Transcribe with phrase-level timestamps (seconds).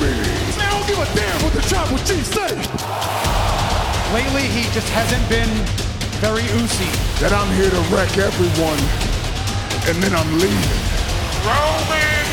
[0.00, 0.12] me.
[0.58, 2.56] I don't give a damn what the tribal chief say.
[4.14, 5.48] Lately, he just hasn't been
[6.20, 6.90] very oozy.
[7.20, 8.80] That I'm here to wreck everyone,
[9.88, 10.90] and then I'm leaving.
[11.44, 12.26] Roman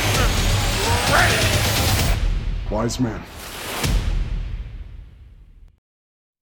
[1.13, 2.71] Reigns.
[2.71, 3.36] Wise man.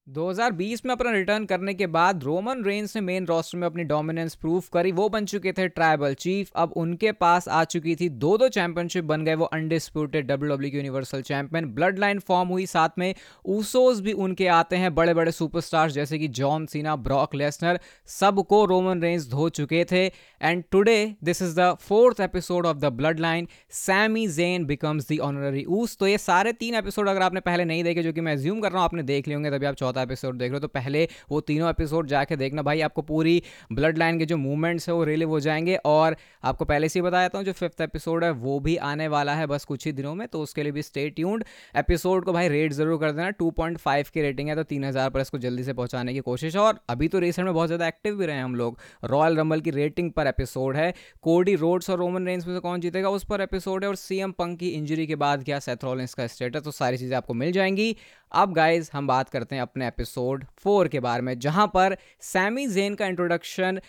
[0.08, 4.36] 2020 में अपना return करने के बाद Roman Reigns ने main roster में अपनी dominance
[4.36, 8.38] prove करी। वो बन चुके थे ट्राइबल चीफ अब उनके पास आ चुकी थी दो
[8.38, 12.99] दो चैंपियनशिप बन गए। वो undisputed W W universal champion blood line form हुई साथ
[12.99, 13.13] में।
[13.46, 17.80] ऊसोस भी उनके आते हैं बड़े बड़े सुपरस्टार्स जैसे कि जॉन सीना ब्रॉक लेसनर
[18.10, 22.94] सबको रोमन रेंस धो चुके थे। And today this is the fourth episode of the
[22.94, 27.40] blood line Sami Zayn becomes the honorary Uce तो ये सारे तीन एपिसोड अगर आपने
[27.41, 29.66] पहले नहीं देखे, जो कि मैं ज्यूम कर रहा हूँ, आपने देख लिए होंगे, तभी
[29.66, 33.02] आप चौथा एपिसोड देख रहे हो। तो पहले वो तीनों एपिसोड जाके देखना भाई, आपको
[33.02, 33.41] पूरी
[33.72, 37.04] ब्लड लाइन के जो मूवमेंट्स है वो रिलीव हो जाएँगे। और आपको पहले से ही
[37.04, 40.13] बताया था जो फिफ्थ एपिसोड है, वो भी आने वाला है बस कुछ ही दिनों
[40.16, 41.44] में। तो उसके लिए भी स्टे ट्यून्ड
[41.76, 45.20] एपिसोड को भाई रेट ज़रूर कर देना। टू की रेटिंग है तो तीन हज़ार पर
[45.20, 48.26] इसको जल्दी से पहुँचाने की कोशिश। और अभी तो रिसेंट में बहुत ज़्यादा एक्टिव भी
[48.26, 52.26] रहे हैं हम लोग। रॉयल रंबल की रेटिंग पर एपिसोड है। कोडी रोड्स और रोमन
[52.26, 55.16] रेंज में से कौन जीतेगा, उस पर एपिसोड है। और सीएम पंक की इंजरी के
[55.16, 57.96] बाद क्या सेथरोलिंस का स्टेटस तो सारी चीज़ें आपको मिल जाएँगी।
[58.31, 62.67] अब गाइज़ हम बात करते हैं अपने एपिसोड फोर के बारे में, जहाँ पर सैमी
[62.67, 63.79] जेन का इंट्रोडक्शन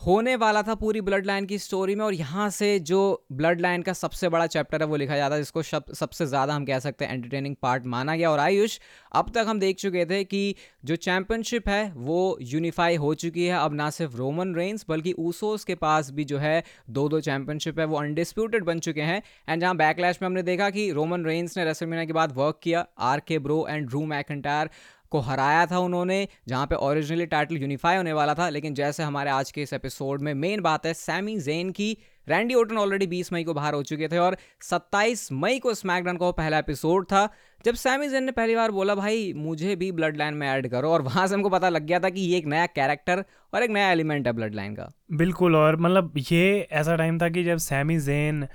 [0.00, 3.82] होने वाला था पूरी ब्लड लाइन की स्टोरी में, और यहाँ से जो ब्लड लाइन
[3.82, 7.04] का सबसे बड़ा चैप्टर है वो लिखा जाता है, जिसको सबसे ज़्यादा हम कह सकते
[7.04, 8.78] हैं एंटरटेनिंग पार्ट माना गया। और आयुष,
[9.12, 10.54] अब तक हम देख चुके थे कि
[10.84, 15.64] जो चैंपियनशिप है, वो यूनिफाई हो चुकी है। अब ना सिर्फ़ रोमन रेंस बल्कि ऊसोस
[15.64, 19.60] के पास भी जो है दो दो चैम्पियनशिप है, वो अनडिस्प्यूटेड बन चुके हैं। एंड
[19.60, 23.20] जहाँ बैकलैश में हमने देखा कि रोमन रेंस ने रेसलमीना के बाद वर्क किया आर
[23.20, 24.70] के ब्रो एंड ड्रू मैकेंटायर
[25.12, 29.30] को हराया था उन्होंने, जहाँ पे ओरिजिनली टाइटल यूनिफाई होने वाला था। लेकिन जैसे हमारे
[29.30, 31.96] आज के इस एपिसोड में मेन बात है सैमी जेन की
[32.28, 36.16] रैंडी ओटन ऑलरेडी 20 मई को बाहर हो चुके थे और 27 मई को स्मैकडाउन
[36.16, 37.28] का पहला एपिसोड था।
[37.64, 40.90] जब सैमी जेन ने पहली बार बोला, भाई, मुझे भी ब्लड लाइन में ऐड करो।
[40.90, 43.24] और वहाँ से हमको पता लग गया था कि ये एक नया कैरेक्टर
[43.54, 47.28] और एक नया एलिमेंट है ब्लड लाइन का। बिल्कुल, और मतलब ये ऐसा टाइम था
[47.28, 48.46] कि जब सैमी जेन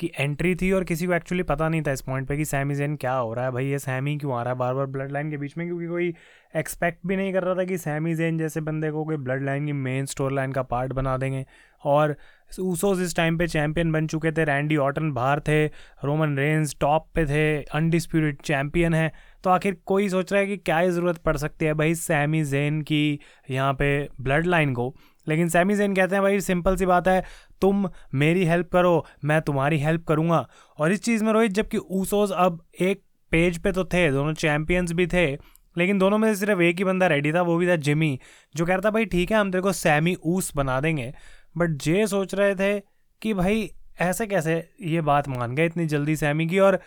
[0.00, 2.74] की एंट्री थी और किसी को एक्चुअली पता नहीं था इस पॉइंट पे कि सैमी
[2.74, 4.58] जेन क्या हो रहा है। भाई ये सैमी क्यों आ रहा है?
[4.58, 6.14] बार बार ब्लड लाइन के बीच में क्योंकि कोई
[6.56, 9.66] एक्सपेक्ट भी नहीं कर रहा था कि सैमी जेन जैसे बंदे को कोई ब्लड लाइन
[9.66, 11.44] की मेन स्टोर लाइन का पार्ट बना देंगे।
[11.84, 12.16] और
[12.60, 15.66] ऊसोस इस टाइम पे चैंपियन बन चुके थे। रैंडी ऑटन बाहर थे।
[16.04, 19.12] रोमन रेंज टॉप पे थे। अनडिस्प्यूटेड चैंपियन है।
[19.44, 21.74] तो आखिर कोई सोच रहा है कि क्या ज़रूरत पड़ सकती है?
[21.74, 24.94] भाई सैमी जेन की यहाँ पे ब्लड लाइन को।
[25.28, 27.24] लेकिन सैमी जेन कहते हैं, भाई, सिंपल सी बात है,
[27.60, 30.48] तुम मेरी हेल्प करो, मैं तुम्हारी हेल्प करूँगा।
[30.78, 34.92] और इस चीज़ में रोहित, जबकि ऊसोज अब एक पेज पे तो थे, दोनों चैंपियंस
[34.92, 35.32] भी थे,
[35.78, 38.20] लेकिन दोनों में से सिर्फ़ एक ही बंदा रेडी था, वो भी था जिमी,
[38.56, 41.14] जो कह रहा था, भाई, ठीक है, हम तेरे को सैमी ऊस बना देंगे।
[41.56, 42.82] बट जे सोच रहे थे
[43.22, 43.70] कि, भाई,
[44.00, 46.58] ऐसे कैसे ये बात मान गए इतनी जल्दी सैमी की?
[46.58, 46.80] और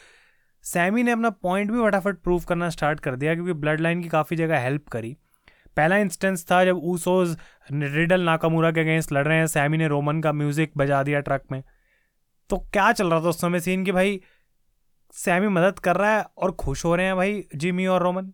[0.64, 4.10] सैमी ने अपना पॉइंट भी फटाफट प्रूव करना स्टार्ट कर दिया, क्योंकि ब्लड लाइन की
[4.10, 5.18] काफ़ी जगह हेल्प करी।
[5.78, 7.38] पहला इंस्टेंस था जब ऊसोज
[7.72, 11.44] रिडल नाकामूरा के अगेंस्ट लड़ रहे हैं। सैमी ने रोमन का म्यूज़िक बजा दिया ट्रक
[11.52, 11.64] में।
[12.50, 14.20] तो क्या चल रहा था उस समय सीन कि भाई
[15.14, 18.32] सैमी मदद कर रहा है और खुश हो रहे हैं भाई जिमी और रोमन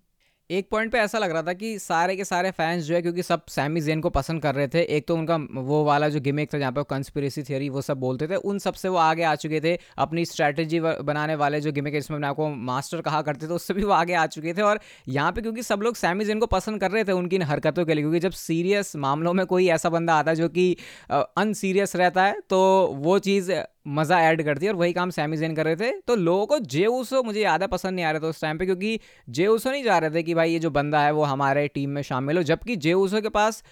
[0.49, 3.23] एक पॉइंट पे ऐसा लग रहा था कि सारे के सारे फैंस जो है, क्योंकि
[3.23, 6.53] सब सैमी जेन को पसंद कर रहे थे। एक तो उनका वो वाला जो गिमिक
[6.53, 9.61] था जहाँ पे कंस्पिरेसी थियरी वो सब बोलते थे, उन सबसे वो आगे आ चुके
[9.61, 13.73] थे। अपनी स्ट्रैटेजी बनाने वाले जो गिमिक इसमें अपने आपको मास्टर कहा करते थे, उससे
[13.73, 16.45] भी वो आगे आ चुके थे। और यहाँ पे क्योंकि सब लोग सैमी जेन को
[16.47, 19.67] पसंद कर रहे थे उनकी इन हरकतों के लिए, क्योंकि जब सीरियस मामलों में कोई
[19.69, 20.75] ऐसा बंदा आता है जो कि
[21.11, 22.59] अनसीरियस रहता है तो
[22.95, 23.51] वो चीज़
[23.85, 26.59] मज़ा ऐड कर दिया और वही काम सैमी जेन कर रहे थे। तो लोगों को
[26.59, 28.99] जे उसो मुझे ज़्यादा पसंद नहीं आ रहा था उस टाइम पे, क्योंकि
[29.29, 31.89] जे उसो नहीं जा रहे थे कि भाई ये जो बंदा है वो हमारे टीम
[31.89, 33.63] में शामिल हो, जबकि जे उसो के पास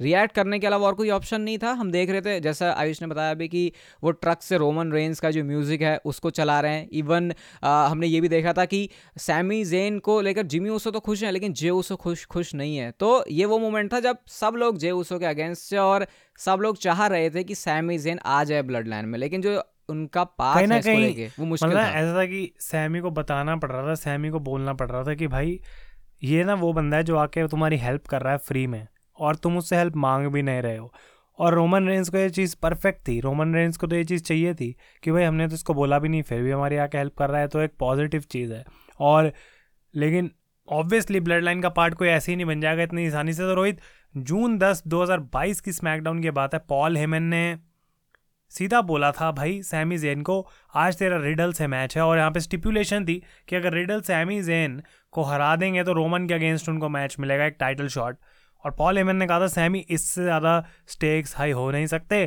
[0.00, 3.00] रिएक्ट करने के अलावा और कोई ऑप्शन नहीं था। हम देख रहे थे जैसा आयुष
[3.02, 3.72] ने बताया अभी कि
[4.02, 7.32] वो ट्रक से रोमन रेंज का जो म्यूज़िक है उसको चला रहे हैं। इवन
[7.64, 8.88] आ, हमने ये भी देखा था कि
[9.18, 12.76] सैमी जेन को लेकर जिमी उसो तो खुश हैं लेकिन जे उसो खुश खुश नहीं
[12.76, 16.06] है। तो ये वो मोमेंट था जब सब लोग जे उसो के अगेंस्ट और
[16.38, 19.62] सब लोग चाह रहे थे कि सैमी जेन आ जाए ब्लड लाइन में। लेकिन जो
[19.88, 23.56] उनका पास कहीं ना कहीं वो मुश्किल मतलब था। ऐसा था कि सैमी को बताना
[23.56, 25.58] पड़ रहा था सैमी को बोलना पड़ रहा था कि भाई
[26.24, 28.86] ये ना वो बंदा है जो आके तुम्हारी हेल्प कर रहा है फ्री में।
[29.18, 30.92] और तुम उससे हेल्प मांग भी नहीं रहे हो।
[31.38, 34.54] और रोमन रेंज को ये चीज़ परफेक्ट थी। रोमन रेंज को तो ये चीज़ चाहिए
[34.54, 37.30] थी कि भाई हमने तो इसको बोला भी नहीं, फिर भी हमारी आके हेल्प कर
[37.30, 38.64] रहा है तो एक पॉजिटिव चीज़ है।
[39.00, 39.32] और
[39.94, 40.30] लेकिन
[40.68, 43.54] ऑब्वियसली ब्लड लाइन का पार्ट कोई ऐसे ही नहीं बन जाएगा इतनी आसानी से। तो
[43.54, 43.80] रोहित,
[44.14, 47.56] जून दस, दो हज़ार बाईस की स्मैकडाउन की बात है। पॉल हेमन ने
[48.52, 52.30] सीधा बोला था, भाई सैमी जेन को आज तेरा रिडल से मैच है। और यहाँ
[52.30, 54.80] पे स्टिपुलेशन थी कि अगर रिडल सैमी जेन
[55.12, 58.16] को हरा देंगे तो रोमन के अगेंस्ट उनको मैच मिलेगा, एक टाइटल शॉट
[58.64, 62.26] और पॉल एमन ने कहा था सैमी इससे ज़्यादा स्टेक्स हाई हो नहीं सकते।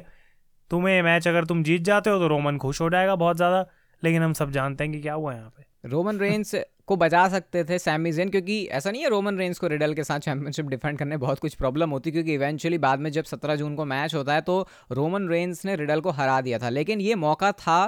[0.71, 3.65] तुम्हें मैच अगर तुम जीत जाते हो तो रोमन खुश हो जाएगा बहुत ज़्यादा,
[4.03, 6.55] लेकिन हम सब जानते हैं कि क्या हुआ यहाँ पे। रोमन रेंस
[6.87, 10.03] को बचा सकते थे सैमी जेन क्योंकि ऐसा नहीं है रोमन रेंस को रिडल के
[10.03, 13.75] साथ चैंपियनशिप डिफेंड करने बहुत कुछ प्रॉब्लम होती, क्योंकि इवेंचुअली बाद में जब सत्रह जून
[13.75, 17.15] को मैच होता है तो रोमन रेंस ने रिडल को हरा दिया था। लेकिन ये
[17.17, 17.79] मौका था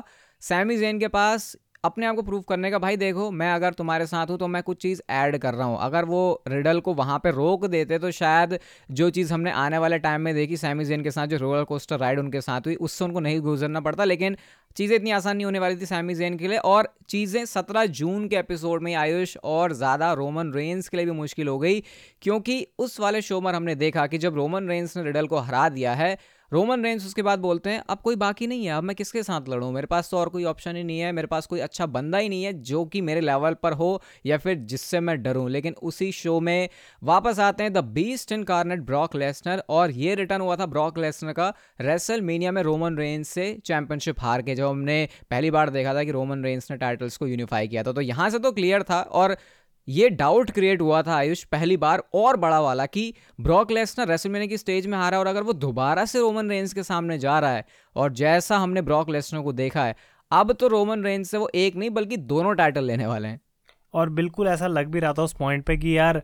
[0.41, 4.05] सैमी जेन के पास अपने आप को प्रूव करने का, भाई देखो, मैं अगर तुम्हारे
[4.05, 7.19] साथ हूँ तो मैं कुछ चीज़ ऐड कर रहा हूँ। अगर वो रिडल को वहाँ
[7.19, 8.57] पे रोक देते तो शायद
[8.91, 11.99] जो चीज़ हमने आने वाले टाइम में देखी, सैमी जेन के साथ जो रोलर कोस्टर
[11.99, 14.35] राइड उनके साथ हुई, उससे उनको नहीं गुजरना पड़ता, लेकिन
[14.77, 18.27] चीज़ें इतनी आसान नहीं होने वाली थी सैमी जेन के लिए। और चीज़ें सत्रह जून
[18.27, 21.79] के एपिसोड में आयुष और ज़्यादा रोमन रेंस के लिए भी मुश्किल हो गई,
[22.21, 25.67] क्योंकि उस वाले शो में हमने देखा कि जब रोमन रेंस ने रिडल को हरा
[25.69, 26.17] दिया है
[26.51, 29.49] रोमन रेंस उसके बाद बोलते हैं, अब कोई बाकी नहीं है, अब मैं किसके साथ
[29.49, 29.71] लड़ूँ?
[29.71, 32.29] मेरे पास तो और कोई ऑप्शन ही नहीं है, मेरे पास कोई अच्छा बंदा ही
[32.29, 36.11] नहीं है जो कि मेरे लेवल पर हो या फिर जिससे मैं डरूँ। लेकिन उसी
[36.11, 36.69] शो में
[37.03, 41.33] वापस आते हैं the beast incarnate Brock Lesnar और ये रिटर्न हुआ था ब्रॉक लेसनर
[41.33, 45.93] का रेसल मीनिया में रोमन रेंस से चैंपियनशिप हार के, जब हमने पहली बार देखा
[45.93, 48.83] था कि रोमन रेंस ने टाइटल्स को यूनिफाई किया था। तो यहाँ से तो क्लियर
[48.83, 49.37] था और
[49.87, 54.47] ये डाउट क्रिएट हुआ था आयुष पहली बार और बड़ा वाला कि ब्रॉक लेसनर रेसलमेनिया
[54.47, 57.51] की स्टेज में हारा और अगर वो दोबारा से रोमन रेंस के सामने जा रहा
[57.51, 57.65] है
[57.95, 59.95] और जैसा हमने ब्रॉक लेसनर को देखा है,
[60.31, 63.39] अब तो रोमन रेंस से वो एक नहीं बल्कि दोनों टाइटल लेने वाले हैं।
[63.93, 66.21] और बिल्कुल ऐसा लग भी रहा था उस पॉइंट पे कि यार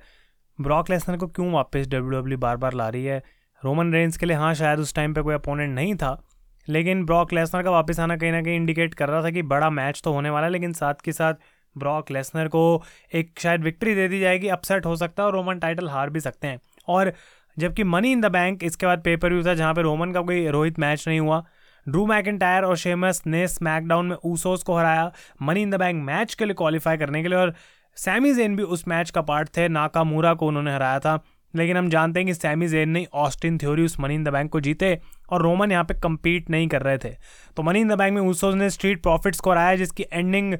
[0.59, 3.23] ब्रॉक लेसनर को क्यों वापस डब्ल्यू डब्ल्यू बार बार ला रही है?
[3.61, 6.21] रोमन रेंस के लिए हाँ शायद उस टाइम पे कोई अपोनेंट नहीं था,
[6.67, 9.69] लेकिन ब्रॉक लेसनर का वापस आना कहीं ना कहीं इंडिकेट कर रहा था कि बड़ा
[9.69, 11.33] मैच तो होने वाला है, लेकिन साथ के साथ
[11.77, 12.83] ब्रॉक लेसनर को
[13.13, 16.19] एक शायद विक्ट्री दे दी जाएगी अपसेट हो सकता है और रोमन टाइटल हार भी
[16.19, 17.13] सकते हैं। और
[17.57, 20.47] जबकि मनी इन द बैंक इसके बाद पेपर व्यू था जहाँ पे रोमन का कोई
[20.47, 21.43] रोहित मैच नहीं हुआ।
[21.87, 25.11] ड्रू मैकिन और शेमस ने स्मैकडाउन में ऊसोस को हराया
[25.41, 27.53] money in the bank match के लिए क्वालिफाई करने के लिए और
[27.97, 31.19] सैमी जेन भी उस मैच का पार्ट थे नाका मूरा को उन्होंने हराया था।
[31.55, 34.51] लेकिन हम जानते हैं कि सैमी जेन ने ऑस्टिन थ्योरी उस मनी इन द बैंक
[34.51, 34.99] को जीते
[35.29, 37.09] और रोमन यहाँ पे कम्पीट नहीं कर रहे थे।
[37.57, 40.53] तो मनी इन द बैंक में ऊसोस ने स्ट्रीट प्रॉफिट्स को हराया, जिसकी एंडिंग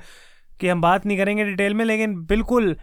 [0.60, 2.76] कि हम बात नहीं करेंगे डिटेल में, लेकिन बिल्कुल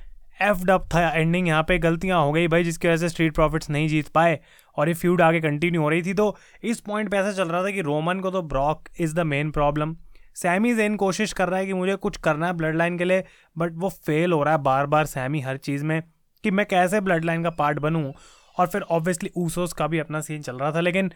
[0.43, 3.71] एफ़ डब था एंडिंग यहाँ पे गलतियाँ हो गई भाई, जिसकी वजह से स्ट्रीट प्रॉफिट्स
[3.71, 4.39] नहीं जीत पाए,
[4.77, 7.63] और ये फ्यूड आगे कंटिन्यू हो रही थी। तो इस पॉइंट पे ऐसा चल रहा
[7.65, 9.97] था कि रोमन को तो Brock is the main problem
[10.37, 13.25] Sami Zayn कोशिश कर रहा है कि मुझे कुछ करना है ब्लड लाइन के लिए
[13.57, 16.03] बट वो फेल हो रहा है बार बार सैमी हर चीज़ में,
[16.45, 18.13] कि मैं कैसे ब्लड लाइन का पार्ट बनूँ।
[18.57, 21.11] और फिर ऑब्वियसली ऊसोस का भी अपना सीन चल रहा था, लेकिन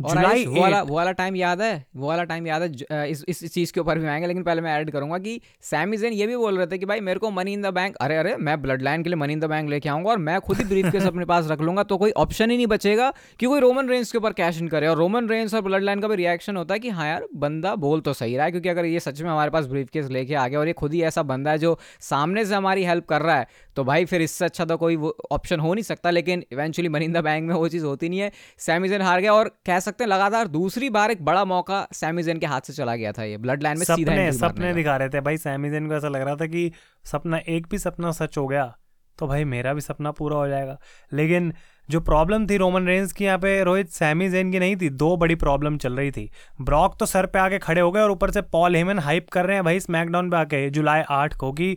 [0.00, 1.84] जुलाई वो वाला वो वाला टाइम याद है?
[1.96, 3.10] वो वाला टाइम याद है?
[3.10, 6.12] इस इस चीज़ के ऊपर भी आएँगे लेकिन पहले मैं ऐड करूँगा कि सैमी जेन
[6.12, 8.36] ये भी बोल रहे थे कि भाई मेरे को मनी इन द बैंक अरे अरे
[8.36, 10.64] मैं ब्लड लाइन के लिए मनी इन द बैंक लेके आऊँगा और मैं खुद ही
[10.64, 13.88] ब्रीफ केस अपने पास रख लूँगा तो कोई ऑप्शन ही नहीं बचेगा कि कोई रोमन
[13.88, 16.56] रेंज के ऊपर कैश इन करे। और रोमन रेंज और ब्लड लाइन का भी रिएक्शन
[16.56, 19.22] होता है कि हाँ यार बंदा बोल तो सही रहा है क्योंकि अगर ये सच
[19.22, 21.58] में हमारे पास ब्रीफ केस लेके आ गया और ये खुद ही ऐसा बंदा है
[21.58, 24.96] जो सामने से हमारी हेल्प कर रहा है तो भाई फिर इससे अच्छा तो कोई
[25.30, 28.20] ऑप्शन हो नहीं सकता लेकिन eventually money in the bank में वो चीज़ होती नहीं
[28.20, 32.38] है। सैमीजन हार गया और कह सकते हैं। लगातार दूसरी बार एक बड़ा मौका सैमीजन
[32.38, 35.20] के हाथ से चला गया था ये। ब्लड लाइन में सपने सपने दिखा रहे थे
[35.20, 36.70] भाई सैमीजन को। ऐसा लग रहा था कि
[37.04, 38.74] सपना एक भी सपना सच हो गया
[39.18, 40.78] तो भाई मेरा भी सपना पूरा हो जाएगा।
[41.12, 41.52] लेकिन
[41.88, 45.16] जो प्रॉब्लम थी रोमन रेंज की यहाँ पे रोहित सैमी जेन की नहीं थी दो
[45.16, 48.30] बड़ी प्रॉब्लम चल रही थी। ब्रॉक तो सर पे आके खड़े हो गए और ऊपर
[48.30, 51.76] से पॉल हेमन हाइप कर रहे हैं भाई स्मैकडाउन पे आके जुलाई आठ को कि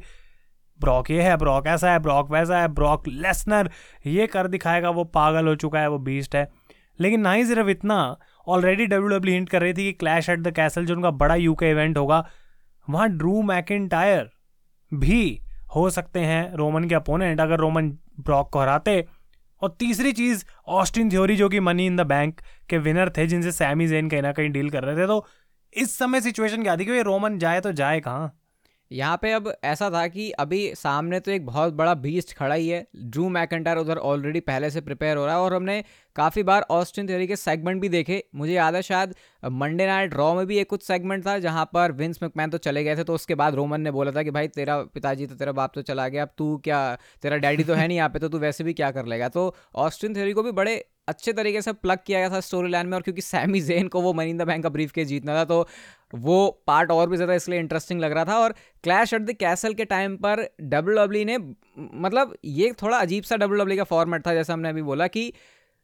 [0.80, 3.70] ब्रॉक ये है ब्रॉक ऐसा है ब्रॉक वैसा है ब्रॉक लेसनर
[4.06, 6.48] ये कर दिखाएगा वो पागल हो चुका है वो बीस्ट है।
[7.00, 8.18] लेकिन ना ही सिर्फ़ इतना
[8.48, 11.36] ऑलरेडी डब्ल्यू डब्ल्यू हिंट कर रही थी कि क्लैश एट द कैसल जो उनका बड़ा
[11.36, 12.28] यूके इवेंट होगा,
[12.90, 13.90] वहाँ ड्रू मैकिन
[14.92, 15.42] भी
[15.76, 17.90] हो सकते हैं रोमन के अपोनेंट अगर रोमन
[18.20, 19.06] ब्रॉक को हराते।
[19.62, 23.52] और तीसरी चीज़ ऑस्टिन थ्योरी जो कि मनी इन द बैंक के विनर थे, जिनसे
[23.52, 25.26] सैमी जेन कहीं ना कहीं डील कर रहे थे। तो
[25.74, 28.34] इस समय सिचुएशन क्या थी कि रोमन जाए तो जाए कहाँ?
[28.94, 32.68] यहाँ पे अब ऐसा था कि अभी सामने तो एक बहुत बड़ा बीस्ट खड़ा ही
[32.70, 35.84] है। ड्रू मैकेंटायर उधर ऑलरेडी पहले से प्रिपेयर हो रहा है और हमने
[36.16, 39.16] काफ़ी बार ऑस्टिन थ्योरी के सेगमेंट भी देखे। मुझे याद है शायद
[39.52, 42.84] मंडे नाइट रॉ में भी एक कुछ सेगमेंट था जहाँ पर विंस मैकमैन तो चले
[42.84, 45.52] गए थे तो उसके बाद रोमन ने बोला था कि भाई तेरा पिताजी तो तेरा
[45.52, 48.30] बाप तो चला गया, अब तू क्या, तेरा डैडी तो है नहीं यहाँ पे तो
[48.30, 49.30] तू वैसे भी क्या कर लेगा?
[49.30, 52.88] तो ऑस्टिन थ्योरी को भी बड़े अच्छे तरीके से प्लग किया गया था स्टोरी लाइन
[52.88, 55.36] में और क्योंकि सैमी जेन को वो मनी इन द बैंक का ब्रीफ के जीतना
[55.36, 55.68] था तो
[56.14, 59.74] वो पार्ट और भी ज़्यादा इसलिए इंटरेस्टिंग लग रहा था और क्लैश एट द कैसल
[59.74, 61.38] के टाइम पर डब्ल्यू डब्ल्यू ने
[61.78, 65.32] मतलब ये थोड़ा अजीब सा डब्ल्यू डब्ल्यू का फॉर्मेट था, जैसा हमने अभी बोला कि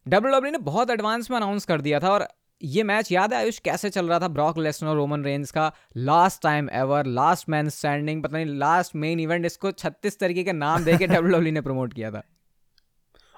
[0.06, 2.28] डब्ल्यू डब्ल्यू ने बहुत एडवांस में अनाउंस कर दिया था और
[2.64, 6.42] ये मैच याद है आयुष कैसे चल रहा था ब्रॉक लेसनर रोमन रेंज का last
[6.42, 10.84] time ever last man standing पता नहीं लास्ट मेन इवेंट इसको छत्तीस तरीके के नाम
[10.84, 12.24] दे के डब्ल्यू डब्ल्यू ने प्रमोट किया था।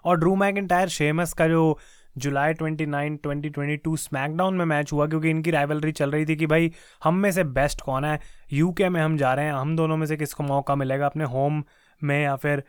[0.05, 1.77] और ड्रू मैकिन शेमस का जो
[2.17, 6.71] जुलाई 29 2022 स्मैकडाउन में मैच हुआ, क्योंकि इनकी राइवलरी चल रही थी कि भाई,
[7.03, 8.19] हम में से बेस्ट कौन है?
[8.53, 11.63] यूके में हम जा रहे हैं, हम दोनों में से किसको मौका मिलेगा अपने होम
[12.01, 12.63] में या फिर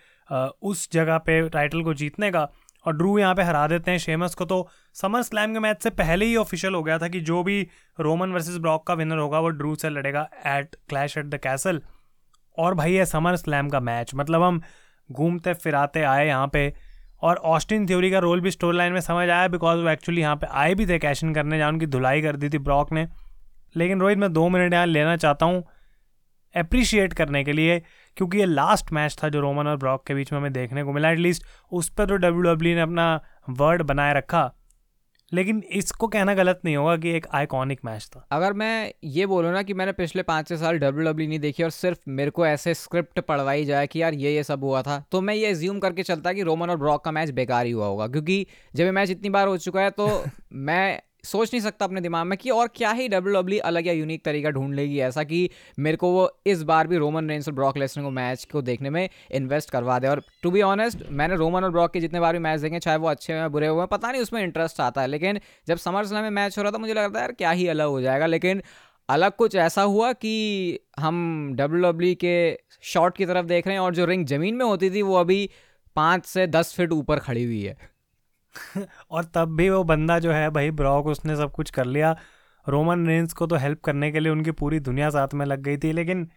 [0.62, 2.48] उस जगह पे टाइटल को जीतने का?
[2.86, 5.90] और ड्रू यहाँ पे हरा देते हैं शेमस को तो समर स्लैम के मैच से
[5.92, 7.60] पहले ही ऑफिशियल हो गया था कि जो भी
[8.00, 11.80] रोमन वर्सेस ब्रॉक का विनर होगा, वो ड्रू से लड़ेगा at clash at the castle
[12.58, 14.60] और भाई, ये समर स्लैम का मैच मतलब हम
[15.10, 16.72] घूमते फिराते आए यहाँ पे।
[17.22, 20.36] और ऑस्टिन थ्योरी का रोल भी स्टोरी लाइन में समझ आया बिकॉज़ वो एक्चुअली यहाँ
[20.36, 23.06] पे आए भी थे कैश इन करने, जहाँ उनकी धुलाई कर दी थी ब्रॉक ने।
[23.74, 25.62] लेकिन रोहित, मैं दो मिनट यहाँ लेना चाहता हूँ
[26.54, 27.78] अप्रिशिएट करने के लिए,
[28.16, 30.92] क्योंकि ये लास्ट मैच था जो रोमन और ब्रॉक के बीच में हमें देखने को
[30.92, 34.50] मिला एटलीस्ट उस पर तो डब्ल्यू डब्ल्यू ने अपना वर्ड बनाए रखा।
[35.32, 39.52] लेकिन इसको कहना गलत नहीं होगा कि एक आइकॉनिक मैच था। अगर मैं ये बोलूँ
[39.52, 42.46] ना कि मैंने पिछले पाँच छः साल डब्ल्यू डब्ल्यू नहीं देखी और सिर्फ़ मेरे को
[42.46, 45.78] ऐसे स्क्रिप्ट पढ़वाई जाए कि यार ये ये सब हुआ था तो मैं ये ज्यूम
[45.78, 48.90] करके चलता कि रोमन और ब्रॉक का मैच बेकार ही हुआ होगा क्योंकि जब ये
[48.90, 52.50] मैच इतनी बार हो चुका है तो मैं सोच नहीं सकता अपने दिमाग में कि
[52.50, 55.48] और क्या ही डब्ल्यू डब्ल्यू अलग या यूनिक तरीका ढूंढ लेगी ऐसा कि
[55.78, 58.90] मेरे को वो इस बार भी रोमन रेंस और ब्रॉक लेसनर को मैच को देखने
[58.90, 62.32] में इन्वेस्ट करवा दे। और टू बी ऑनेस्ट मैंने रोमन और ब्रॉक के जितने बार
[62.32, 65.06] भी मैच देखे, चाहे वो अच्छे हुए बुरे हुए पता नहीं उसमें इंटरेस्ट आता है,
[65.06, 67.66] लेकिन जब समर स्लैम में मैच हो रहा था, मुझे लगता है यार, क्या ही
[67.68, 68.26] अलग हो जाएगा?
[68.26, 68.62] लेकिन
[69.08, 73.82] अलग कुछ ऐसा हुआ कि हम डब्ल्यू डब्ल्यू के शॉट की तरफ़ देख रहे हैं
[73.82, 75.48] और जो रिंग ज़मीन में होती थी, वो अभी
[75.96, 77.76] पाँच से दस फीट ऊपर खड़ी हुई है।
[79.10, 82.16] और तब भी वो बंदा जो है भाई ब्रॉक उसने सब कुछ कर लिया।
[82.66, 85.76] रोमन रेंस को तो हेल्प करने के लिए उनकी पूरी दुनिया साथ में लग गई
[85.76, 86.28] थी, लेकिन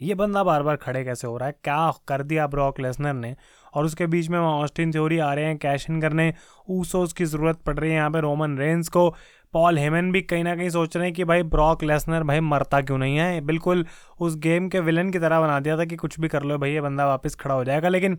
[0.00, 1.54] ये बंदा बार बार खड़े कैसे हो रहा है?
[1.64, 3.34] क्या कर दिया ब्रॉक लेसनर ने?
[3.74, 6.32] और उसके बीच में वहाँ ऑस्टिन थ्योरी आ रहे हैं, कैश इन करने।
[6.70, 9.08] ऊसोस की ज़रूरत पड़ रही है यहाँ पे रोमन रेंस को।
[9.54, 12.80] पॉल हेमन भी कहीं ना कहीं सोच रहे हैं कि भाई ब्रॉक लेसनर भाई मरता
[12.80, 13.40] क्यों नहीं है?
[13.40, 13.86] बिल्कुल
[14.20, 16.72] उस गेम के विलन की तरह बना दिया था कि कुछ भी कर लो भाई,
[16.72, 18.18] ये बंदा वापस खड़ा हो जाएगा। लेकिन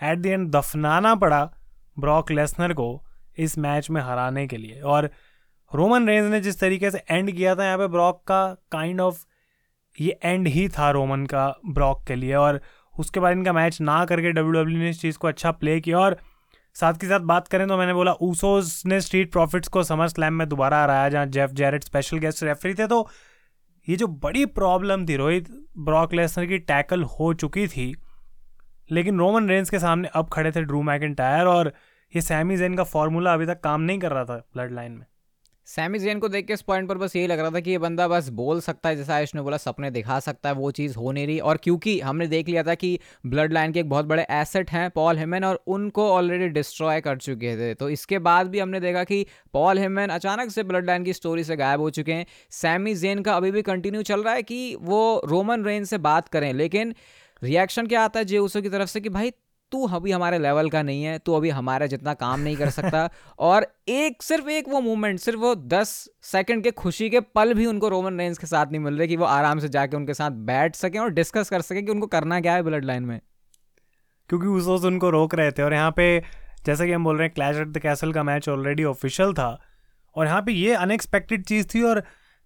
[0.00, 1.50] एट द एंड दफनाना पड़ा।
[1.96, 3.02] ब्रॉक लेसनर को
[3.38, 5.10] इस मैच में हराने के लिए। और
[5.72, 9.06] रोमन रेंज ने जिस तरीके से एंड किया था यहाँ पे ब्रॉक का काइंड kind
[9.06, 9.26] ऑफ़ of,
[10.00, 12.60] ये एंड ही था रोमन का ब्रॉक के लिए। और
[12.94, 15.98] उसके बाद इनका मैच ना करके डब्ल्यू डब्ल्यू ने इस चीज़ को अच्छा प्ले किया।
[15.98, 16.16] और
[16.74, 20.34] साथ के साथ बात करें तो मैंने बोला ऊसोज ने स्ट्रीट प्रॉफिट्स को समर स्लैम
[20.34, 23.08] में दोबारा हराया जहाँ Jeff Jarrett special guest referee थे। तो
[23.88, 27.94] ये जो बड़ी प्रॉब्लम थी रोहित ब्रॉक लेसनर की टैकल हो चुकी थी
[28.92, 31.72] लेकिन रोमन रेंस के सामने अब खड़े थे ड्रू मैकिन और
[32.12, 35.06] ये सैमी जेन का फॉर्मूला अभी तक काम नहीं कर रहा था ब्लड लाइन में।
[35.66, 37.78] सैमी जेन को देख के इस पॉइंट पर बस यही लग रहा था कि ये
[37.78, 40.96] बंदा बस बोल सकता है, जैसा आयुष ने बोला, सपने दिखा सकता है, वो चीज़
[40.96, 44.06] हो नहीं रही। और क्योंकि हमने देख लिया था कि ब्लड लाइन के एक बहुत
[44.06, 48.46] बड़े एसेट हैं पॉल हेमन और उनको ऑलरेडी डिस्ट्रॉय कर चुके थे। तो इसके बाद
[48.46, 51.90] भी हमने देखा कि पॉल हेमन अचानक से ब्लड लाइन की स्टोरी से गायब हो
[51.90, 55.84] चुके हैं। सैमी जेन का अभी भी कंटिन्यू चल रहा है कि वो रोमन रेन
[55.84, 56.94] से बात करें, लेकिन
[57.42, 59.30] रिएक्शन क्या आता है जे उसो की तरफ़ से कि भाई
[59.72, 63.10] तू अभी हमारे लेवल का नहीं है तू अभी हमारा जितना काम नहीं कर सकता।
[63.38, 65.88] और एक सिर्फ़ एक वो मोमेंट सिर्फ़ वो दस
[66.22, 69.16] सेकंड के खुशी के पल भी उनको रोमन रेंज के साथ नहीं मिल रहे कि
[69.16, 72.40] वो आराम से जाके उनके साथ बैठ सकें और डिस्कस कर सकें कि उनको करना
[72.40, 73.20] क्या है ब्लड लाइन में।
[74.28, 76.22] क्योंकि उस वक्त उनको रोक रहे थे और यहाँ पे
[76.66, 79.60] जैसे कि हम बोल रहे हैं क्लैश एट द कैसल का मैच ऑलरेडी ऑफिशियल था
[80.16, 82.02] और यहाँ पे ये अनएक्सपेक्टेड चीज़ थी और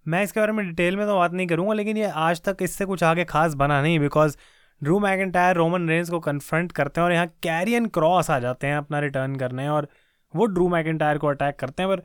[0.07, 2.85] मैं इसके बारे में डिटेल में तो बात नहीं करूँगा लेकिन ये आज तक इससे
[2.85, 4.37] कुछ आगे खास बना नहीं because
[4.81, 8.75] Drew McIntyre Roman Reigns को कन्फ्रंट करते हैं और यहाँ कैरियन क्रॉस आ जाते हैं
[8.77, 9.87] अपना रिटर्न करने और
[10.33, 12.03] वो ड्रू मैकेंटायर को अटैक करते हैं, पर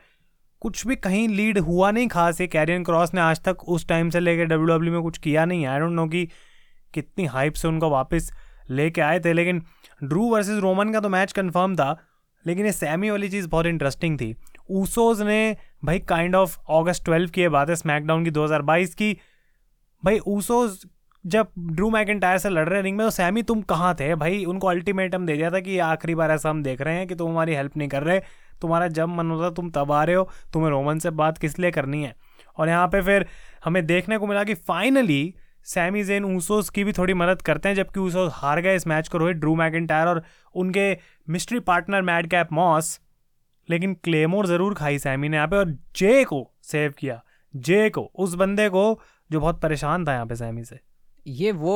[0.62, 4.10] कुछ भी कहीं लीड हुआ नहीं खास, ये कैरियन क्रॉस ने आज तक उस टाइम
[4.10, 6.24] से लेकर डब्ल्यू डब्ल्यू में कुछ किया नहीं आई डोंट नो कि
[6.94, 8.30] कितनी हाइप से उनको वापस
[8.70, 9.62] लेके आए थे, लेकिन
[10.02, 11.96] ड्रू वर्सेस रोमन का तो मैच कंफर्म था,
[12.44, 14.34] लेकिन ये सैमी वाली चीज़ बहुत इंटरेस्टिंग थी।
[14.70, 19.12] ऊसोज ने भाई काइंड ऑफ़ अगस्त ट्वेल्व की बात है स्मैकडाउन की 2022 की।
[20.02, 20.84] भाई ऊसोज
[21.24, 24.14] जब ड्रू मैकेंटायर से लड़ रहे रिंग में तो सैमी तुम कहाँ थे?
[24.14, 27.14] भाई, उनको अल्टीमेटम दे दिया था कि आखिरी बार ऐसा हम देख रहे हैं कि
[27.14, 28.20] तुम हमारी हेल्प नहीं कर रहे।
[28.60, 31.70] तुम्हारा जब मन होता तुम तब आ रहे हो। तुम्हें रोमन से बात किस लिए
[31.70, 32.14] करनी है?
[32.56, 33.26] और यहाँ पे फिर
[33.64, 37.76] हमें देखने को मिला कि फाइनली सैमी जेन ऊसोस की भी थोड़ी मदद करते हैं,
[37.76, 40.22] जबकि ऊसोस हार गए इस मैच को रोहित ड्रू मैकेंटायर और
[40.54, 40.92] उनके
[41.28, 42.98] mystery partner Mad Cap Moss
[43.68, 47.22] लेकिन क्लेमोर ज़रूर खाई सैमी ने यहाँ पे और जे को सेव किया।
[47.54, 49.00] जे को, उस बंदे को
[49.30, 50.80] जो बहुत परेशान था यहाँ पे सैमी से।
[51.26, 51.72] ये वो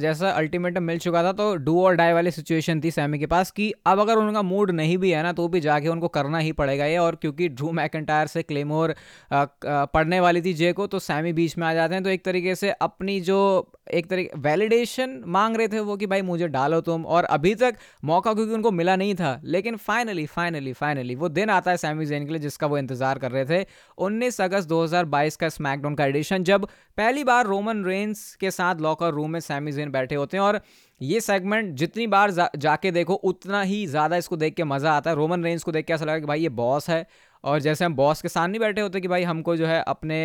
[0.00, 3.50] जैसा अल्टीमेटम मिल चुका था तो डू और डाई वाली सिचुएशन थी सैमी के पास
[3.50, 6.52] कि अब अगर उनका मूड नहीं भी है ना तो भी जाके उनको करना ही
[6.52, 8.94] पड़ेगा ये। और क्योंकि ड्रू मैकेंटायर से क्लेमोर
[9.32, 12.54] पढ़ने वाली थी जे को तो सैमी बीच में आ जाते हैं तो एक तरीके
[12.54, 17.04] से अपनी जो, एक तरीके वैलिडेशन मांग रहे थे वो कि भाई मुझे डालो तुम।
[17.06, 21.50] और अभी तक मौका क्योंकि उनको मिला नहीं था, लेकिन फाइनली फाइनली फाइनली वो दिन
[21.50, 23.64] आता है सैमी जेन के लिए जिसका वो इंतज़ार कर रहे थे।
[23.98, 26.66] 19 अगस्त 2022 का स्मैकडाउन का एडिशन जब
[26.98, 30.60] पहली बार रोमन रेंस के साथ लॉकर रूम में सैमी जेन बैठे होते हैं। और
[31.00, 35.10] ये सेगमेंट जितनी बार जा, जाके देखो उतना ही ज़्यादा इसको देख के मज़ा आता
[35.10, 37.06] है। रोमन रेंज को देख के ऐसा लगा कि भाई ये बॉस है।
[37.44, 40.16] और जैसे हम बॉस के साथ नहीं बैठे होते कि भाई हमको जो है अपने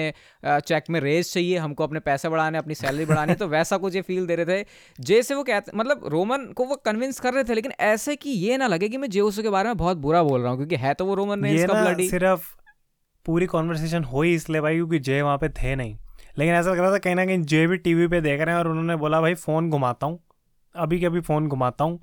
[0.44, 4.02] चेक में रेज चाहिए हमको अपने पैसे बढ़ाने अपनी सैलरी बढ़ानी तो वैसा कुछ ये
[4.02, 4.66] फील दे रहे थे।
[5.00, 8.58] जैसे वो कहते मतलब रोमन को वो कन्विंस कर रहे थे लेकिन ऐसे कि ये
[8.58, 10.94] ना लगे कि मैं जेउसो के बारे में बहुत बुरा बोल रहा हूँ क्योंकि है
[10.94, 12.50] तो वो रोमन रेंज का सिर्फ़
[13.26, 15.96] पूरी कॉन्वर्सेशन हो ही इसलिए भाई क्योंकि जय वहाँ पे थे नहीं।
[16.38, 18.60] लेकिन ऐसा लग रहा था कहीं ना कहीं जे भी टीवी पे देख रहे हैं
[18.60, 20.20] और उन्होंने बोला, भाई, फ़ोन घुमाता हूँ।
[20.76, 22.00] अभी के अभी फ़ोन घुमाता हूँ।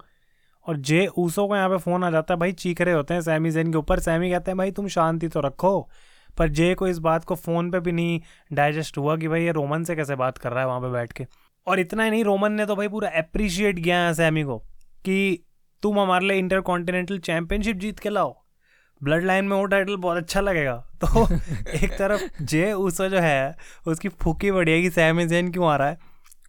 [0.67, 3.21] और जे ऊसो को यहाँ पे फ़ोन आ जाता है, भाई, चीख रहे होते हैं
[3.21, 5.91] सैमी जैन के ऊपर। सैमी कहते हैं, भाई, तुम शांति तो रखो।
[6.39, 8.21] पर जे को इस बात को फ़ोन पे भी नहीं
[8.53, 11.13] डाइजेस्ट हुआ कि, भाई, ये रोमन से कैसे बात कर रहा है वहाँ पे बैठ
[11.13, 11.27] के?
[11.67, 14.59] और इतना ही नहीं, रोमन ने तो भाई पूरा अप्रिशिएट किया है सैमी को
[15.05, 15.45] कि
[15.83, 18.40] तुम हमारे लिए इंटर कॉन्टिनेंटल चैंपियनशिप जीत के लाओ।
[19.05, 21.27] ब्लड लाइन में वो टाइटल बहुत अच्छा लगेगा। तो
[21.85, 25.89] एक तरफ़ जे उसो जो है उसकी फूकी बढ़िया कि सैमी जेन क्यों आ रहा
[25.89, 25.99] है?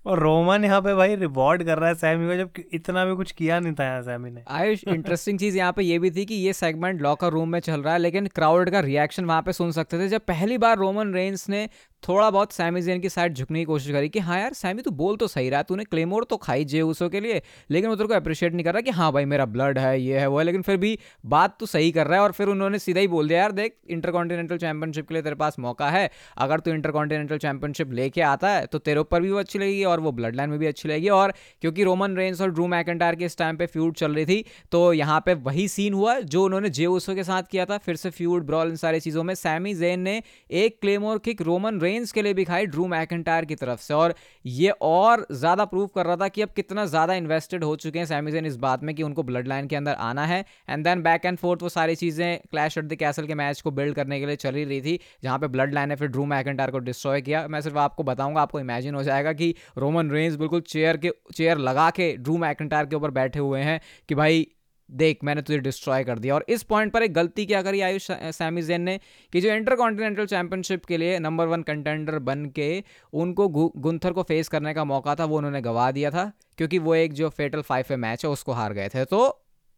[0.05, 3.31] और रोमन यहाँ पे भाई रिवॉर्ड कर रहा है सैमी को जब इतना भी कुछ
[3.31, 6.35] किया नहीं था यहाँ सैमी ने। आयुष इंटरेस्टिंग चीज़ यहाँ पे ये भी थी कि
[6.35, 9.71] ये सेगमेंट लॉकर रूम में चल रहा है लेकिन क्राउड का रिएक्शन वहाँ पे सुन
[9.71, 11.67] सकते थे। जब पहली बार रोमन रेंस ने
[12.03, 14.91] थोड़ा बहुत सैमी जेन की साइड झुकने की कोशिश करी कि हाँ यार, सैमी तू
[14.93, 17.41] बोल तो सही रहा, तूने क्लेमोर तो खाई जे उसो के लिए,
[17.71, 20.19] लेकिन वो तेरे को अप्रिशिएट नहीं कर रहा कि हाँ भाई, मेरा ब्लड है, ये
[20.19, 22.79] है, वो है, लेकिन फिर भी बात तो सही कर रहा है और फिर उन्होंने
[22.79, 26.59] सीधा ही बोल दिया, यार देख इंटर चैंपियनशिप के लिए तेरे पास मौका है, अगर
[26.59, 30.11] तू इंटर चैंपियनशिप लेके आता है तो तेरे ऊपर भी वो अच्छी लगेगी और वो
[30.11, 33.37] ब्लड लाइन में भी अच्छी लगेगी। और क्योंकि रोमन रेंस और ड्रू मैकेंटायर के इस
[33.37, 36.85] टाइम पे फ्यूड चल रही थी तो यहाँ पे वही सीन हुआ जो उन्होंने जे
[36.87, 39.99] उसो के साथ किया था, फिर से फ्यूड ब्रॉल इन सारी चीज़ों में सैमी जेन
[39.99, 40.21] ने
[40.53, 44.13] एक क्लेमोर किक रोमन रेंस के लिए भी खाई ड्रू मैकेंटायर की तरफ़ से। और
[44.45, 48.05] ये और ज़्यादा प्रूव कर रहा था कि अब कितना ज़्यादा इन्वेस्टेड हो चुके हैं
[48.05, 51.25] सैमिजन इस बात में कि उनको ब्लड लाइन के अंदर आना है। And then back
[51.25, 54.25] and forth वो सारी चीज़ें क्लैश एट द कैसल के मैच को बिल्ड करने के
[54.25, 57.47] लिए चली रही थी, जहाँ पर ब्लड लाइन ने फिर ड्रू मैकेंटायर को डिस्ट्रॉय किया।
[57.47, 61.57] मैं सिर्फ़ आपको बताऊँगा, आपको इमेजिन हो जाएगा कि रोमन रेंज बिल्कुल चेयर के चेयर
[61.59, 63.79] लगा के ड्रू मैकेंटायर के ऊपर बैठे हुए हैं
[64.09, 64.47] कि भाई
[64.91, 68.07] देख मैंने तुझे डिस्ट्रॉय कर दिया। और इस पॉइंट पर एक गलती क्या करी आयुष
[68.11, 68.99] सैमी जेन ने
[69.33, 72.83] कि जो इंटर कॉन्टिनेंटल चैंपियनशिप के लिए नंबर वन कंटेंडर बन के
[73.13, 76.95] उनको गुंथर को फेस करने का मौका था वो उन्होंने गवा दिया था क्योंकि वो
[76.95, 79.27] एक जो फेटल फाइव मैच है उसको हार गए थे। तो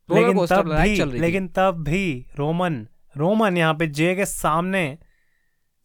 [0.09, 2.85] लेकिन तब भी चल रही लेकिन तब भी रोमन
[3.17, 4.97] रोमन यहाँ पे जे के सामने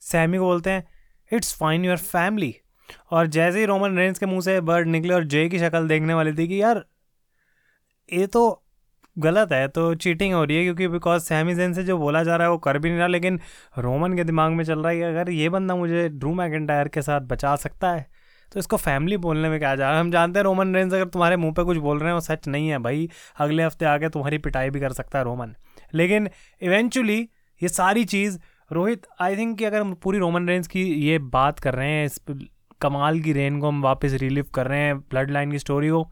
[0.02, 0.86] सैमी को बोलते हैं
[1.30, 2.54] इट्स फाइन योर फैमिली
[3.10, 6.14] और जैसे ही रोमन रेंज के मुँह से बर्ड निकले और जे की शक्ल देखने
[6.14, 6.84] वाली थी कि यार
[8.12, 8.42] ये तो
[9.18, 12.36] गलत है तो चीटिंग हो रही है क्योंकि बिकॉज़ सैमी जेन से जो बोला जा
[12.36, 13.40] रहा है वो कर भी नहीं रहा, लेकिन
[13.78, 17.02] रोमन के दिमाग में चल रहा है कि अगर ये बंदा मुझे ड्रू मैकेंटायर के
[17.02, 18.06] साथ बचा सकता है
[18.52, 20.00] तो इसको फैमिली बोलने में क्या जा रहा है?
[20.00, 22.46] हम जानते हैं रोमन रेंज अगर तुम्हारे मुँह पे कुछ बोल रहे हैं, वो सच
[22.48, 25.54] नहीं है भाई। अगले हफ़्ते आके तुम्हारी पिटाई भी कर सकता है रोमन
[25.94, 26.28] लेकिन
[26.62, 27.18] इवेंचुअली
[27.60, 28.38] ये सारी चीज़,
[28.70, 32.04] रोहित आई थिंक कि अगर हम पूरी रोमन रेंज की ये बात कर रहे हैं,
[32.06, 32.20] इस
[32.80, 36.06] कमाल की रेन को हम वापस रिलीव कर रहे हैं ब्लड लाइन की स्टोरी को,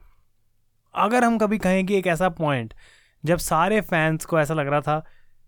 [0.94, 2.74] अगर हम कभी कहें कि एक ऐसा पॉइंट
[3.26, 5.04] जब सारे फैंस को ऐसा लग रहा था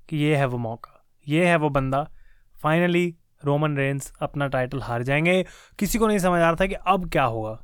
[0.09, 2.11] कि ये है वो मौका, ये है वो बंदा
[2.62, 5.47] फाइनली रोमन रेंस अपना टाइटल हार जाएँगे।
[5.79, 7.62] किसी को नहीं समझ आ रहा था कि अब क्या होगा,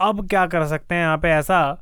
[0.00, 1.72] अब क्या कर सकते हैं यहाँ पे ऐसा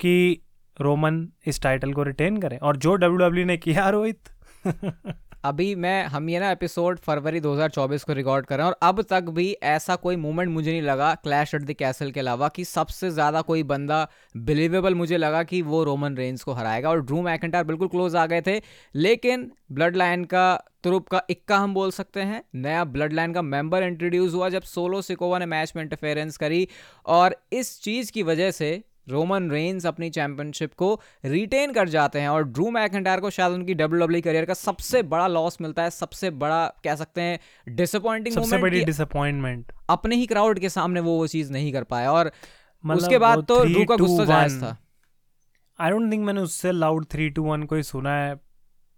[0.00, 0.42] कि
[0.80, 4.28] रोमन इस टाइटल को रिटेन करें। और जो डब्ल्यू e ने किया, रोहित।
[5.46, 9.02] अभी मैं, हम ये ना एपिसोड फरवरी 2024 को रिकॉर्ड कर रहे हैं और अब
[9.02, 12.64] तक भी ऐसा कोई मोमेंट मुझे नहीं लगा क्लैश एट द कैसल के अलावा कि
[12.64, 17.22] सबसे ज़्यादा कोई बंदा बिलीवेबल मुझे लगा कि वो रोमन रेंज को हराएगा और ड्रू
[17.22, 18.60] मैकेंटार बिल्कुल क्लोज आ गए थे।
[18.94, 23.42] लेकिन ब्लड लाइन का तुरुप का इक्का हम बोल सकते हैं। नया ब्लड लाइन का
[23.42, 26.68] मेंबर इंट्रोड्यूस हुआ जब सोलो सिकोवा ने मैच में इंटरफेरेंस करी
[27.06, 32.28] और इस चीज़ की वजह से रोमन रेंस अपनी चैंपियनशिप को रिटेन कर जाते हैं
[32.28, 35.90] और ड्रू मैकेंटायर को शायद उनकी डब्ल्यू डब्ल्यू करियर का सबसे बड़ा लॉस मिलता है
[35.90, 41.18] सबसे बड़ा कह सकते हैं डिसअपॉइंटिंग सबसे बड़ी डिसअपॉइंटमेंट अपने ही क्राउड के सामने वो
[41.18, 42.32] वो चीज़ नहीं कर पाया और
[42.84, 44.76] मतलब उसके बाद तो ड्रू का गुस्सा जायज़ था।
[45.80, 48.34] आई डोंट थिंक मैंने उससे लाउड थ्री टू वन को ही सुना है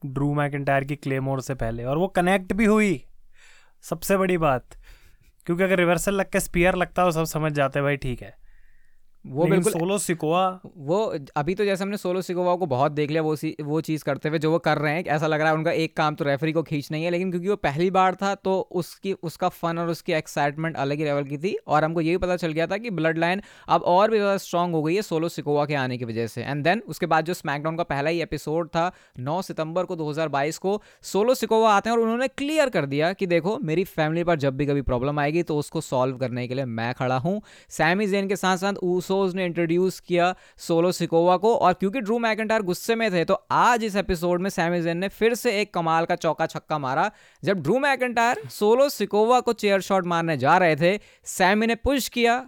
[0.02, 3.04] ड्रू मैकेंटायर की क्लेमोर से पहले। और वो कनेक्ट भी हुई।
[3.84, 4.76] सबसे बड़ी बात
[5.46, 8.22] क्योंकि अगर रिवर्सल लग के स्पीयर लगता है तो सब समझ जाते हैं भाई ठीक
[8.22, 8.36] है।
[9.24, 10.42] वो बिल्कुल सोलो सिकोवा
[10.78, 10.98] वो
[11.36, 14.28] अभी तो जैसे हमने सोलो सिकोवा को बहुत देख लिया वो सी, वो चीज़ करते
[14.28, 16.52] हुए जो वो कर रहे हैं ऐसा लग रहा है उनका एक काम तो रेफरी
[16.52, 19.88] को खींचना ही है लेकिन क्योंकि वो पहली बार था तो उसकी उसका फन और
[19.88, 22.78] उसकी एक्साइटमेंट अलग ही लेवल की थी और हमको ये भी पता चल गया था
[22.78, 25.98] कि ब्लड लाइन अब और भी ज़्यादा स्ट्रॉन्ग हो गई है सोलो सिकोवा के आने
[25.98, 29.40] की वजह से। एंड देन उसके बाद जो स्मैकडाउन का पहला ही एपिसोड था नौ
[29.42, 33.12] सितंबर को दो हज़ार बाईस को सोलो सिकोवा आते हैं और उन्होंने क्लियर कर दिया
[33.12, 36.54] कि देखो मेरी फैमिली पर जब भी कभी प्रॉब्लम आएगी तो उसको सॉल्व करने के
[36.54, 38.74] लिए मैं खड़ा हूँ। सैमी जेन के साथ साथ
[39.08, 43.34] ऊसोज ने इंट्रोड्यूस किया सोलो सिकोवा को और क्योंकि ड्रू मैकेंटायर गुस्से में थे तो
[43.50, 47.10] आज इस एपिसोड में सैमिजन ने फिर से एक कमाल का चौका छक्का मारा।
[47.42, 52.08] जब ड्रू मैकेंटायर सोलो सिकोवा को चेयर शॉट मारने जा रहे थे सैमी ने पुश
[52.08, 52.44] किया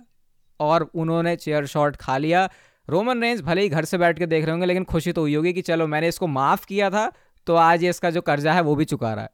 [0.60, 2.48] और उन्होंने चेयर शॉट खा लिया।
[2.88, 5.34] रोमन रेंज भले ही घर से बैठ के देख रहे होंगे, लेकिन खुशी तो हुई
[5.34, 7.10] होगी कि चलो मैंने इसको माफ़ किया था
[7.46, 9.30] तो आज इसका जो कर्जा है वो भी चुका रहा है।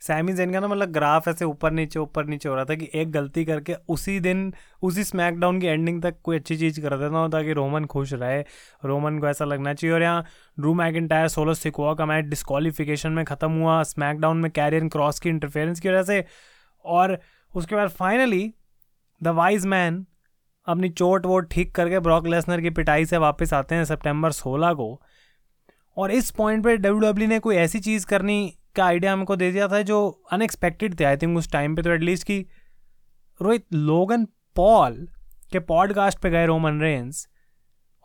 [0.00, 2.90] सैमी जेन का ना मतलब ग्राफ ऐसे ऊपर नीचे ऊपर नीचे हो रहा था कि
[2.94, 7.10] एक गलती करके उसी दिन, उसी स्मैकडाउन की एंडिंग तक कोई अच्छी चीज़ कर देता
[7.10, 8.40] ना ताकि रोमन खुश रहे।
[8.84, 10.24] रोमन को ऐसा लगना चाहिए और यहाँ
[10.60, 15.28] ड्रू मैकिटायर सोलो सिकोआ का मैच डिस्कालिफिकेशन में ख़त्म हुआ, स्मैकडाउन में कैरियन क्रॉस की
[15.28, 16.24] इंटरफेरेंस की वजह से।
[16.84, 17.18] और
[17.56, 18.54] उसके बाद फाइनली
[19.22, 20.06] द वाइज मैन
[20.66, 24.72] अपनी चोट वोट ठीक करके ब्रॉक लेसनर की पिटाई से वापस आते हैं सितंबर 16
[24.72, 25.02] को।
[25.96, 29.68] और इस पॉइंट पे डब्ल्यू ने कोई ऐसी चीज़ करनी का आइडिया हमको दे दिया
[29.68, 32.46] था जो अनएक्सपेक्टेड थे आई थिंक उस टाइम पे तो एटलीस्ट कि
[33.42, 34.24] रोहित, लोगन
[34.56, 35.08] पॉल
[35.52, 37.28] के पॉडकास्ट पे गए रोमन रेंस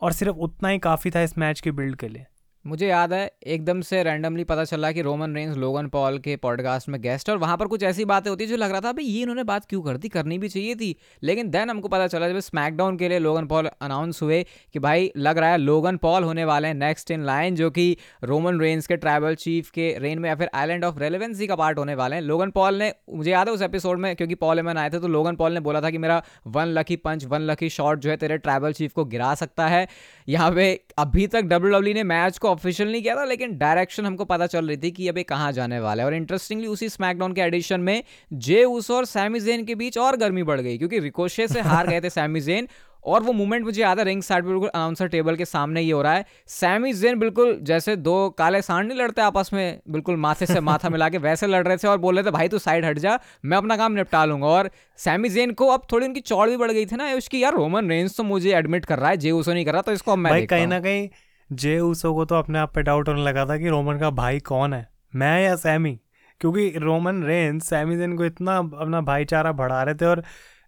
[0.00, 2.26] और सिर्फ़ उतना ही काफ़ी था इस मैच के बिल्ड के लिए।
[2.66, 6.88] मुझे याद है, एकदम से रैंडमली पता चला कि रोमन रेंज लोगन पॉल के पॉडकास्ट
[6.88, 9.22] में गेस्ट और वहाँ पर कुछ ऐसी बातें होती जो लग रहा था भाई ये
[9.22, 10.08] इन्होंने बात क्यों कर दी?
[10.08, 13.70] करनी भी चाहिए थी। लेकिन देन हमको पता चला जब स्मैकडाउन के लिए लोगन पॉल
[13.80, 17.54] अनाउंस हुए कि भाई, लग रहा है लोगन पॉल होने वाले हैं नेक्स्ट इन लाइन
[17.54, 21.46] जो कि रोमन रेंज के ट्राइबल चीफ के रेन में या फिर आइलैंड ऑफ़ रेलिवेंसी
[21.46, 24.34] का पार्ट होने वाले हैं। लोगन पॉल ने, मुझे याद है उस एपिसोड में, क्योंकि
[24.34, 27.24] पॉल एमन आए थे तो लोगन पॉल ने बोला था कि मेरा one lucky punch
[27.24, 29.88] one lucky shot जो है तेरे ट्राइबल चीफ को गिरा सकता है।
[30.28, 34.24] यहाँ पे अभी तक डब्ल्यू ने मैच को ऑफिशियल नहीं किया था लेकिन डायरेक्शन हमको
[34.24, 37.32] पता चल रही थी कि अब ये कहाँ जाने वाला है। और इंटरेस्टिंगली उसी स्मैकडाउन
[37.32, 41.48] के एडिशन में जे ऊसो और सैमीजेन के बीच और गर्मी बढ़ गई क्योंकि रिकोशे
[41.48, 42.68] से हार गए थे सैमीजेन
[43.04, 46.00] और वो मूवमेंट मुझे याद है रिंग साइड बिल्कुल अनाउंसर टेबल के सामने ये हो
[46.02, 50.46] रहा है। सैमी जेन बिल्कुल जैसे दो काले सांड नहीं लड़ते आपस में बिल्कुल माथे
[50.46, 52.84] से माथा मिला के वैसे लड़ रहे थे और बोल रहे थे भाई तू साइड
[52.84, 56.48] हट जा मैं अपना काम निपटा लूँगा। और सैमी जेन को अब थोड़ी उनकी चौड़
[56.50, 59.16] भी बढ़ गई थी ना उसकी यार रोमन रेंज तो मुझे एडमिट कर रहा है
[59.16, 61.08] जे उसो नहीं कर रहा तो इसको अब मैं कहीं ना कहीं
[61.54, 64.40] जे ऊसो को तो अपने आप पे डाउट होने लगा था कि रोमन का भाई
[64.40, 64.88] कौन है?
[65.14, 66.00] मैं या सैमी?
[66.40, 70.24] क्योंकि रोमन रेंज सैमी जेन को इतना अपना भाईचारा बढ़ा रहे थे और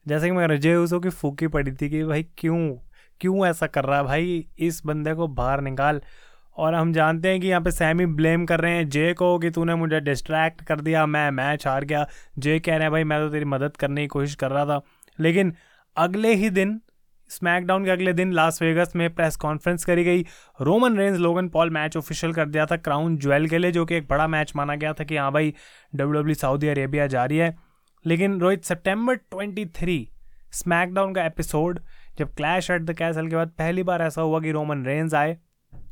[0.09, 2.77] जैसे कि मैं जे ऊसो की फूकी पड़ी थी कि भाई क्यों?
[3.20, 4.49] क्यों ऐसा कर रहा है भाई?
[4.59, 6.01] इस बंदे को बाहर निकाल।
[6.57, 9.51] और हम जानते हैं कि यहाँ पे सैमी ब्लेम कर रहे हैं। जे को कि
[9.51, 13.20] तूने मुझे डिस्ट्रैक्ट कर दिया, मैं मैच हार गया। जे कह रहे हैं, भाई, मैं
[13.20, 14.81] तो तेरी मदद करने की कोशिश कर रहा था।
[15.20, 15.55] लेकिन
[15.96, 16.81] अगले ही दिन
[17.28, 20.24] स्मैकडाउन के अगले दिन लास वेगस में प्रेस कॉन्फ्रेंस करी गई।
[20.60, 23.94] Roman Reigns Logan Paul match official कर दिया था क्राउन ज्वेल के लिए, जो कि
[23.94, 25.54] एक बड़ा मैच माना गया था कि हाँ भाई
[25.94, 27.56] डब्ल्यू सऊदी अरेबिया जा रही है।
[28.06, 30.12] लेकिन रोहित, सितंबर ट्वेंटी थ्री
[30.52, 31.80] स्मैकडाउन का एपिसोड,
[32.18, 35.36] जब क्लैश एट द कैसल के बाद पहली बार ऐसा हुआ कि रोमन रेंज आए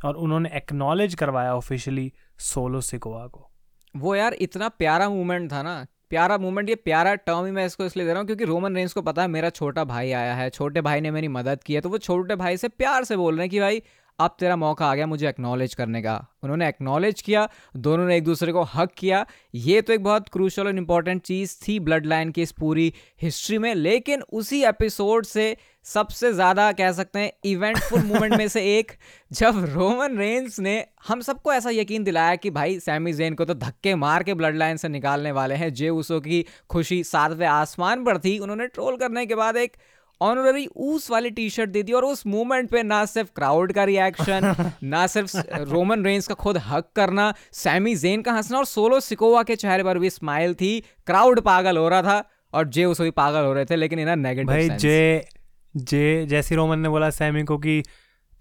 [0.04, 3.50] और उन्होंने एक्नॉलेज करवाया ऑफिशियली सोलो सिकोवा को।
[3.96, 7.85] वो यार इतना प्यारा मूवमेंट था ना प्यारा मूवमेंट ये प्यारा टर्म ही मैं इसको
[7.85, 10.48] इसलिए दे रहा हूँ क्योंकि रोमन रेंज को पता है मेरा छोटा भाई आया है,
[10.50, 13.35] छोटे भाई ने मेरी मदद की है तो वो छोटे भाई से प्यार से बोल
[13.35, 13.83] रहे हैं कि भाई
[14.18, 18.24] अब तेरा मौका आ गया मुझे एक्नॉलेज करने का। उन्होंने एक्नॉलेज किया दोनों ने एक
[18.24, 19.24] दूसरे को हक किया।
[19.55, 23.59] ये तो एक बहुत क्रूशल और इंपॉर्टेंट चीज़ थी ब्लड लाइन की इस पूरी हिस्ट्री
[23.59, 28.92] में लेकिन उसी एपिसोड से सबसे ज़्यादा कह सकते हैं इवेंटफुल मोमेंट में से एक
[29.31, 33.55] जब रोमन रेंस ने हम सबको ऐसा यकीन दिलाया कि भाई सैमी जेन को तो
[33.57, 38.05] धक्के मार के ब्लड लाइन से निकालने वाले हैं जे उसो की खुशी सातवें आसमान
[38.05, 39.77] पर थी। उन्होंने ट्रोल करने के बाद एक
[40.20, 43.85] ऑनररी ऊस वाली टी शर्ट दे दी और उस मोमेंट पे ना सिर्फ़ क्राउड का
[43.85, 45.37] रिएक्शन ना सिर्फ़
[45.70, 49.85] रोमन रेंज का खुद हक करना सैमी जेन का हंसना और सोलो सिकोवा के चेहरे
[49.85, 52.24] पर भी स्माइल थी। क्राउड पागल हो रहा था
[52.55, 55.29] और जे उसो भी पागल हो रहे थे लेकिन इन नेगेटिव भाई जे
[55.77, 57.83] जे जैसी रोमन ने बोला सैमी को कि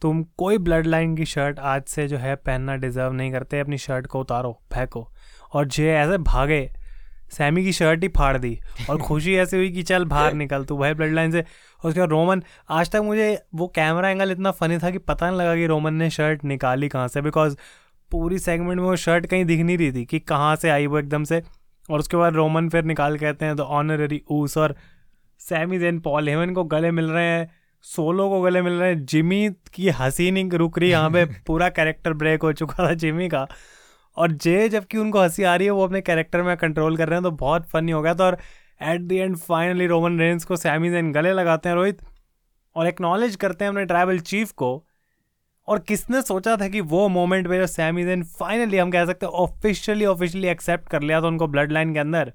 [0.02, 3.78] तुम कोई ब्लड लाइन की शर्ट आज से जो है पहनना डिजर्व नहीं करते अपनी
[3.78, 5.12] शर्ट को उतारो फेंको।
[5.54, 6.74] और जे ऐसे भागे
[7.34, 8.58] सैमी की शर्ट ही फाड़ दी
[8.90, 11.44] और खुशी ऐसी हुई कि चल बाहर निकल तू भाई ब्लड लाइन से।
[11.86, 15.40] उसके बाद रोमन आज तक मुझे वो कैमरा एंगल इतना फनी था कि पता नहीं
[15.40, 17.58] लगा कि रोमन ने शर्ट निकाली कहाँ से बिकॉज़
[18.12, 21.00] पूरी सेगमेंट में वो शर्ट कहीं दिख नहीं रही थी कि कहाँ से आई वो
[21.00, 21.42] एकदम से।
[21.90, 24.76] और उसके बाद रोमन फिर निकाल कहते हैं द ऑनररी ऊस और
[25.40, 27.50] सैमी जेन पॉल हेमन को गले मिल रहे हैं
[27.82, 31.70] सोलो को गले मिल रहे हैं। जिमी की हँसी नहीं रुक रही यहाँ पे पूरा
[31.70, 33.48] कैरेक्टर ब्रेक हो चुका था जिमी का।
[34.18, 37.16] और जे जबकि उनको हँसी आ रही है, वो अपने कैरेक्टर में कंट्रोल कर रहे
[37.16, 38.38] हैं तो बहुत फनी हो गया था। और
[38.82, 42.02] at the end finally Roman Reigns को सैमी जैन गले लगाते हैं रोहित
[42.76, 44.84] और एक्नॉलेज करते हैं अपने ट्राइबल चीफ को।
[45.68, 49.26] और किसने सोचा था कि वो मोमेंट पे जो सैमी जैन फाइनली हम कह सकते
[49.26, 52.34] हैं ऑफिशियली ऑफिशियली एक्सेप्ट कर लिया था उनको ब्लड लाइन के अंदर।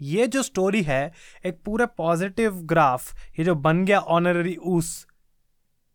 [0.00, 1.12] ये जो स्टोरी है,
[1.46, 5.06] एक पूरा पॉजिटिव ग्राफ ये जो बन गया ऑनररी ऊस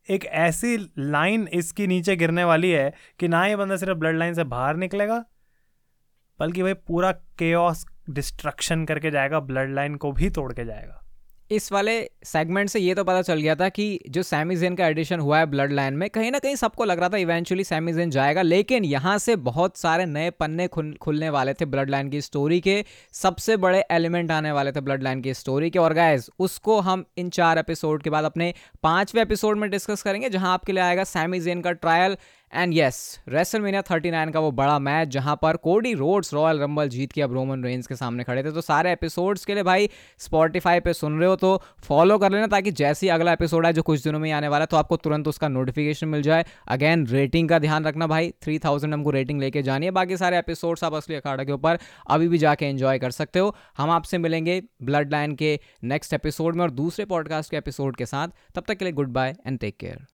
[0.09, 4.33] एक ऐसी लाइन इसके नीचे गिरने वाली है कि ना ये बंदा सिर्फ़ ब्लड लाइन
[4.33, 5.23] से बाहर निकलेगा,
[6.39, 7.53] बल्कि भाई पूरा के
[8.13, 11.01] डिस्ट्रक्शन करके जाएगा ब्लड लाइन को भी तोड़ के जाएगा।
[11.51, 15.19] इस वाले सेगमेंट से ये तो पता चल गया था कि जो सैमीजेन का एडिशन
[15.19, 18.41] हुआ है ब्लड लाइन में, कहीं ना कहीं सबको लग रहा था इवेंचुअली सैमीजेन जाएगा,
[18.41, 22.59] लेकिन यहाँ से बहुत सारे नए पन्ने खुल, खुलने वाले थे ब्लड लाइन की स्टोरी
[22.61, 26.79] के। सबसे बड़े एलिमेंट आने वाले थे ब्लड लाइन की स्टोरी के। और गाइज़ उसको
[26.79, 28.53] हम इन चार एपिसोड के बाद अपने
[28.83, 32.17] पाँचवें एपिसोड में डिस्कस करेंगे, जहाँ आपके लिए आएगा सैमीजेन का ट्रायल
[32.55, 32.97] एंड यस
[33.29, 37.33] रेसलमेनिया 39 का वो बड़ा मैच जहाँ पर कोडी रोड्स रॉयल रंबल जीत के अब
[37.33, 39.89] रोमन रेंज के सामने खड़े थे। तो सारे एपिसोड्स के लिए भाई
[40.19, 43.73] स्पॉटिफाई पे सुन रहे हो तो फॉलो कर लेना ताकि जैसे ही अगला एपिसोड है
[43.73, 47.05] जो कुछ दिनों में आने वाला है तो आपको तुरंत उसका नोटिफिकेशन मिल जाए। अगेन
[47.07, 50.83] रेटिंग का ध्यान रखना भाई थ्री थाउज़ेंड हमको रेटिंग लेके जानी है। बाकी सारे एपिसोड्स
[50.83, 54.61] आप असली अखाड़ा के ऊपर अभी भी जाके एंजॉय कर सकते हो। हम आपसे मिलेंगे
[54.83, 58.75] ब्लड लाइन के नेक्स्ट एपिसोड में और दूसरे पॉडकास्ट के एपिसोड के साथ। तब तक
[58.75, 60.03] के लिए good bye and take care